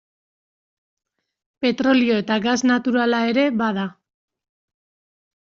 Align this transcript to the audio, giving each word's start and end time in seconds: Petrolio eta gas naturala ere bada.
Petrolio 1.65 2.15
eta 2.23 2.39
gas 2.47 2.57
naturala 2.71 3.21
ere 3.35 3.45
bada. 3.61 3.87